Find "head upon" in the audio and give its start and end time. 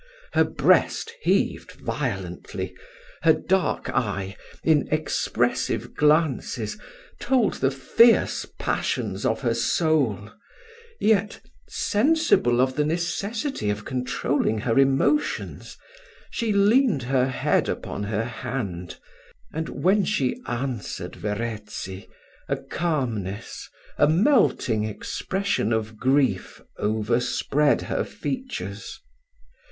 17.27-18.01